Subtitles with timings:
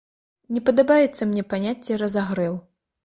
[0.53, 2.53] Не падабаецца мне паняцце разагрэў.